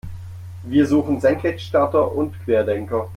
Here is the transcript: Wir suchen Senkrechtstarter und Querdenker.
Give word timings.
Wir 0.63 0.87
suchen 0.87 1.21
Senkrechtstarter 1.21 2.11
und 2.13 2.33
Querdenker. 2.43 3.07